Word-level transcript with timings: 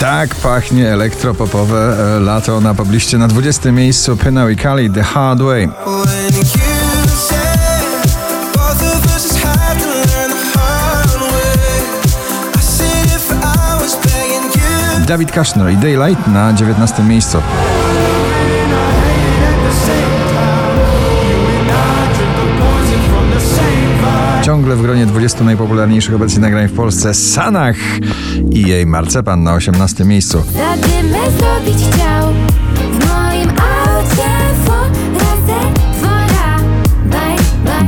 Tak 0.00 0.34
pachnie 0.34 0.92
elektropopowe 0.92 1.96
e, 2.16 2.20
lato 2.20 2.60
na 2.60 2.74
pobliście 2.74 3.18
na 3.18 3.28
20 3.28 3.72
miejscu 3.72 4.16
Pinau 4.16 4.48
i 4.48 4.56
Kali 4.56 4.90
The 4.90 5.02
Hard 5.02 5.42
Way. 5.42 5.66
When 5.66 6.34
you 6.34 7.08
say 7.08 7.82
both 8.54 8.82
of 8.82 9.16
us 9.16 9.34
just 9.34 9.40
Ciągle 24.50 24.76
w 24.76 24.82
gronie 24.82 25.06
20 25.06 25.44
najpopularniejszych 25.44 26.14
obecnie 26.14 26.40
nagrań 26.40 26.68
w 26.68 26.72
Polsce 26.72 27.14
Sanach 27.14 27.76
i 28.50 28.62
jej 28.68 28.86
Marcepan 28.86 29.42
na 29.42 29.54
18 29.54 30.04
miejscu. 30.04 30.42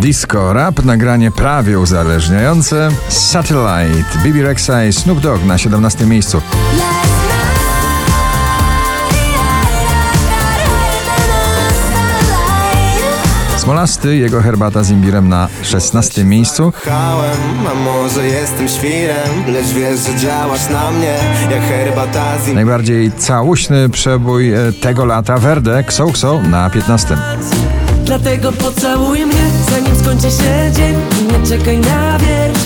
Disco 0.00 0.52
Rap, 0.52 0.84
nagranie 0.84 1.30
prawie 1.30 1.78
uzależniające. 1.78 2.88
Satellite, 3.08 4.18
Bibi 4.24 4.42
Rexa 4.42 4.84
i 4.88 4.92
Snoop 4.92 5.20
Dogg 5.20 5.44
na 5.44 5.58
17 5.58 6.06
miejscu. 6.06 6.42
Smolasty, 13.62 14.16
jego 14.16 14.41
herbata 14.41 14.82
z 14.82 14.91
imbirem 14.91 15.28
na 15.28 15.48
16 15.62 16.24
miejscu. 16.24 16.72
Kochałem, 16.72 17.36
a 17.70 17.74
może 17.74 18.27
jestem 18.27 18.68
świrem, 18.68 19.52
lecz 19.52 19.66
wiesz, 19.66 20.00
że 20.00 20.16
działasz 20.16 20.68
na 20.70 20.91
mnie 20.91 21.14
jak 21.50 21.62
herbata 21.62 22.38
z 22.38 22.55
Najbardziej 22.55 23.12
całuśny 23.12 23.88
przebój 23.88 24.52
e, 24.52 24.72
tego 24.72 25.05
lata 25.05 25.38
Verde, 25.38 25.78
Xo 25.78 26.08
Xo 26.08 26.42
na 26.42 26.70
15. 26.70 27.16
Dlatego 28.05 28.52
pocałuj 28.52 29.27
mnie, 29.27 29.50
zanim 29.70 29.96
skończy 29.96 30.30
się 30.30 30.72
dzień 30.77 30.94
nie 31.33 31.46
czekaj 31.46 31.78
na 31.78 32.18
wieś 32.18 32.58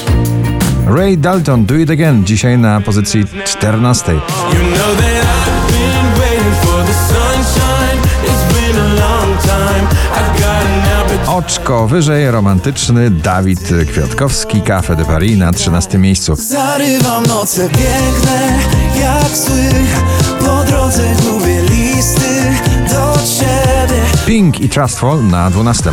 Ray 0.86 1.18
Dalton, 1.18 1.66
Do 1.66 1.74
It 1.74 1.90
Again, 1.90 2.24
dzisiaj 2.24 2.58
na 2.58 2.80
pozycji 2.80 3.24
14. 3.44 4.12
You 4.12 4.20
know 4.20 5.35
Oczko 11.36 11.86
wyżej, 11.86 12.30
romantyczny 12.30 13.10
Dawid 13.10 13.70
Kwiatkowski, 13.90 14.62
Cafe 14.62 14.96
de 14.96 15.04
Paris 15.04 15.38
na 15.38 15.52
13 15.52 15.98
miejscu. 15.98 16.36
Zarywam 16.36 17.26
noce 17.26 17.68
piękne 17.68 18.58
jak 19.00 19.36
sły. 19.36 19.70
Po 20.38 20.64
drodze 20.64 21.02
gubię 21.22 21.62
listy 21.62 22.42
do 22.88 23.18
ciebie. 23.38 24.02
Pink 24.26 24.60
i 24.60 24.68
Trustful 24.68 25.26
na 25.26 25.50
12. 25.50 25.92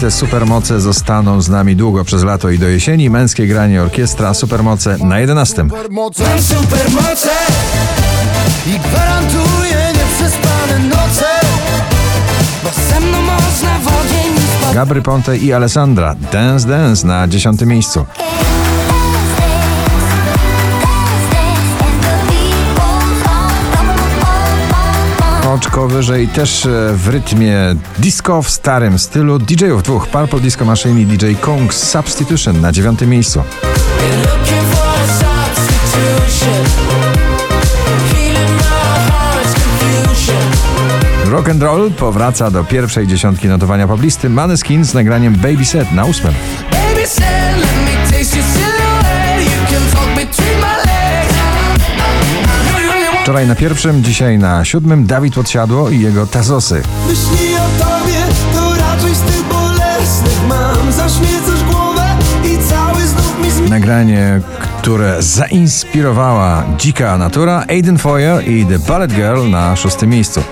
te 0.00 0.10
supermoce 0.10 0.80
zostaną 0.80 1.40
z 1.40 1.48
nami 1.48 1.76
długo 1.76 2.04
przez 2.04 2.22
lato 2.22 2.50
i 2.50 2.58
do 2.58 2.68
jesieni. 2.68 3.10
Męskie 3.10 3.46
granie 3.46 3.82
orkiestra 3.82 4.34
Supermoce 4.34 4.98
na 4.98 5.18
11. 5.18 5.64
Mam 5.64 6.12
supermoce 6.42 7.30
i 8.66 8.78
gwarantuję 8.78 9.92
nieprzespane 9.94 10.78
noce. 10.78 11.26
Bo 12.62 12.70
ze 12.90 13.00
mną 13.00 13.22
można 13.22 13.78
w 13.78 13.86
ogień 13.86 14.34
nie 14.34 14.40
spać. 14.40 14.74
Gabry 14.74 15.02
Ponte 15.02 15.36
i 15.36 15.52
Alessandra 15.52 16.14
Dance 16.32 16.68
Dance 16.68 17.06
na 17.06 17.28
10 17.28 17.60
miejscu. 17.60 18.04
Oczko 25.54 25.88
wyżej 25.88 26.28
też 26.28 26.66
e, 26.66 26.92
w 26.94 27.08
rytmie 27.08 27.56
disco 27.98 28.42
w 28.42 28.50
starym 28.50 28.98
stylu 28.98 29.38
DJ-ów 29.38 29.82
dwóch 29.82 30.06
Purple 30.06 30.40
Disco 30.40 30.64
Machine 30.64 31.00
i 31.00 31.06
DJ 31.06 31.34
Kong 31.40 31.74
Substitution 31.74 32.60
na 32.60 32.72
9 32.72 33.00
miejscu. 33.00 33.42
Rock 41.24 41.48
and 41.48 41.62
roll 41.62 41.90
powraca 41.90 42.50
do 42.50 42.64
pierwszej 42.64 43.06
dziesiątki 43.06 43.48
notowania 43.48 43.88
poblisty 43.88 44.30
Maneskin 44.30 44.84
z 44.84 44.94
nagraniem 44.94 45.34
Baby 45.34 45.64
Set 45.64 45.92
na 45.92 46.04
ósmym. 46.04 46.34
Wczoraj 53.30 53.46
na 53.46 53.54
pierwszym, 53.54 54.04
dzisiaj 54.04 54.38
na 54.38 54.64
siódmym 54.64 55.06
Dawid 55.06 55.34
Podsiadło 55.34 55.90
i 55.90 56.00
jego 56.00 56.26
Tazosy. 56.26 56.82
Myśli 57.08 57.56
o 57.56 57.84
tobie, 57.84 58.18
to 58.54 58.74
raczej 58.74 59.14
z 59.14 59.20
tych 59.20 59.44
bolesnych 59.44 60.40
mam. 60.48 60.92
Zaśmiecasz 60.92 61.64
głowę 61.70 62.16
i 62.44 62.58
cały 62.68 63.06
znów 63.06 63.44
mi 63.44 63.50
zmienia. 63.50 63.70
Nagranie, 63.70 64.40
które 64.78 65.22
zainspirowała 65.22 66.64
dzika 66.78 67.18
natura 67.18 67.64
Aiden 67.68 67.98
Foyer 67.98 68.48
i 68.48 68.66
The 68.66 68.78
Ballet 68.78 69.12
Girl 69.12 69.50
na 69.50 69.76
szóstym 69.76 70.10
miejscu. 70.10 70.42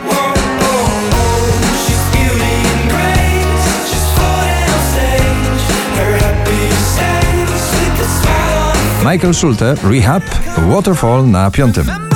Michael 9.12 9.34
Schulte, 9.34 9.74
Rehab, 9.90 10.22
Waterfall 10.68 11.26
na 11.26 11.50
piątym. 11.50 12.07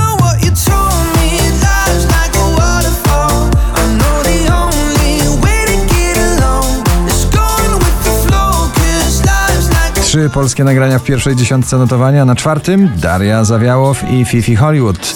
Trzy 10.13 10.31
polskie 10.31 10.65
nagrania 10.65 10.99
w 10.99 11.05
pierwszej 11.05 11.37
dziesiątce 11.37 11.79
notowania, 11.79 12.25
na 12.25 12.35
czwartym 12.35 12.91
Daria 12.97 13.45
Zawiałow 13.45 14.11
i 14.11 14.25
Fifi 14.25 14.57
Hollywood. 14.57 15.15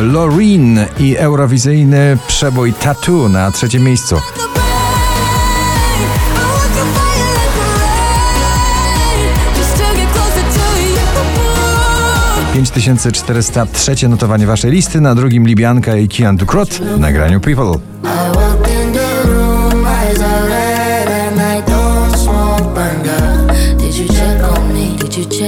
Loreen 0.00 0.78
i 0.98 1.16
eurowizyjny 1.16 2.18
przebój 2.26 2.72
Tattoo 2.72 3.28
na 3.28 3.50
trzecim 3.50 3.82
miejscu. 3.82 4.16
5403 12.70 14.08
notowanie 14.08 14.46
waszej 14.46 14.70
listy, 14.70 15.00
na 15.00 15.14
drugim 15.14 15.46
Libianka 15.46 15.96
i 15.96 16.08
Kian 16.08 16.36
Dukrot 16.36 16.68
w 16.68 17.00
nagraniu 17.00 17.40
People. 17.40 17.78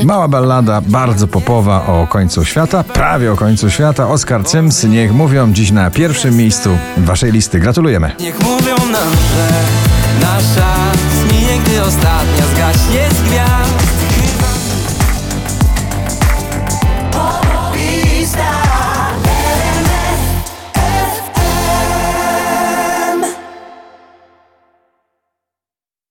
Mała 0.04 0.28
ballada, 0.28 0.80
bardzo 0.80 1.26
popowa 1.26 1.86
o 1.86 2.06
końcu 2.06 2.44
świata, 2.44 2.84
prawie 2.84 3.32
o 3.32 3.36
końcu 3.36 3.70
świata. 3.70 4.08
Oskar 4.08 4.44
Cyms, 4.44 4.84
niech 4.84 5.12
mówią 5.12 5.52
dziś 5.52 5.70
na 5.70 5.90
pierwszym 5.90 6.36
miejscu 6.36 6.70
waszej 6.96 7.32
listy. 7.32 7.60
Gratulujemy. 7.60 8.12
Niech 8.20 8.40
mówią 8.40 8.76
nam, 8.76 9.12
że 9.12 9.48
nasza 10.20 10.74
zmije, 11.22 11.58
gdy 11.58 11.82
ostatni 11.82 12.44